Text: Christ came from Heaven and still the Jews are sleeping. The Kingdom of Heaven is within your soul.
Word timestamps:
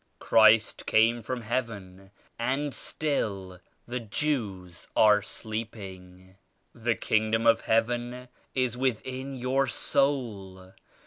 Christ 0.17 0.87
came 0.87 1.21
from 1.21 1.41
Heaven 1.41 2.09
and 2.39 2.73
still 2.73 3.59
the 3.87 3.99
Jews 3.99 4.87
are 4.95 5.21
sleeping. 5.21 6.37
The 6.73 6.95
Kingdom 6.95 7.45
of 7.45 7.61
Heaven 7.65 8.27
is 8.55 8.75
within 8.75 9.35
your 9.35 9.67
soul. 9.67 10.73